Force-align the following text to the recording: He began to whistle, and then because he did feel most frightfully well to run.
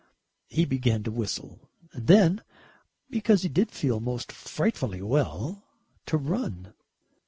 He 0.47 0.65
began 0.65 1.03
to 1.03 1.11
whistle, 1.11 1.69
and 1.93 2.07
then 2.07 2.41
because 3.11 3.43
he 3.43 3.49
did 3.49 3.71
feel 3.71 3.99
most 3.99 4.31
frightfully 4.31 5.03
well 5.03 5.63
to 6.07 6.17
run. 6.17 6.73